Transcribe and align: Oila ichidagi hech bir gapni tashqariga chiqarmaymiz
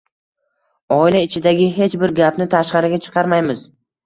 Oila 0.95 1.21
ichidagi 1.25 1.67
hech 1.75 1.97
bir 2.05 2.15
gapni 2.21 2.49
tashqariga 2.55 3.01
chiqarmaymiz 3.05 3.65